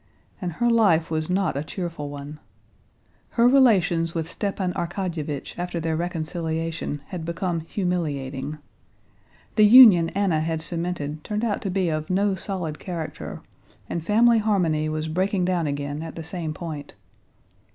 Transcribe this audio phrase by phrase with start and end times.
[0.41, 2.39] And her life was not a cheerful one.
[3.37, 8.57] Her relations with Stepan Arkadyevitch after their reconciliation had become humiliating.
[9.57, 13.43] The union Anna had cemented turned out to be of no solid character,
[13.87, 16.95] and family harmony was breaking down again at the same point.